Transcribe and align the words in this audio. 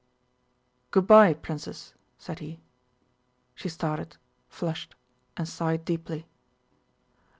"Good 0.89 1.05
by, 1.05 1.35
Princess!" 1.35 1.93
said 2.17 2.39
he. 2.39 2.59
She 3.53 3.69
started, 3.69 4.17
flushed, 4.49 4.95
and 5.37 5.47
sighed 5.47 5.85
deeply. 5.85 6.25